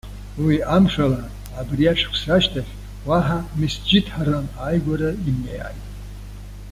Уи 0.43 0.55
амшала, 0.75 1.21
абри 1.59 1.85
ашықәс 1.93 2.21
ашьҭахь, 2.35 2.71
уаҳа 3.07 3.37
Месџьид 3.59 4.05
Ҳарам 4.13 4.47
ааигәара 4.63 5.09
имнеиааит. 5.29 5.83